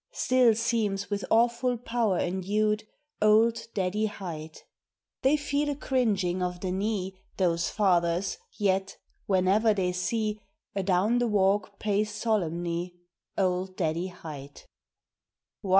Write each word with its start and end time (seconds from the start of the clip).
Still 0.13 0.55
seems 0.55 1.11
with 1.11 1.23
awful 1.29 1.77
power 1.77 2.17
endued 2.17 2.85
Old 3.21 3.67
Daddy 3.75 4.07
Hight. 4.07 4.63
They 5.21 5.37
feel 5.37 5.69
a 5.69 5.75
cringing 5.75 6.41
of 6.41 6.61
the 6.61 6.71
knee, 6.71 7.19
Those 7.37 7.69
fathers, 7.69 8.39
yet, 8.57 8.97
whene'er 9.27 9.75
they 9.75 9.91
see 9.91 10.41
Adown 10.75 11.19
the 11.19 11.27
walk 11.27 11.77
pace 11.77 12.15
solemnly 12.15 12.95
Old 13.37 13.77
Daddy 13.77 14.07
Hight. 14.07 14.65